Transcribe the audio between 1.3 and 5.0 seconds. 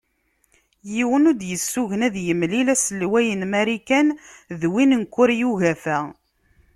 d- yessugen ad yemlil uselway n Marikan d win